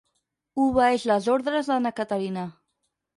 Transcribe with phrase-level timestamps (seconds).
[0.67, 2.47] Obeeix les ordres de na Caterina.